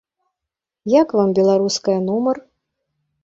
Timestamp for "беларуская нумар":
1.39-2.37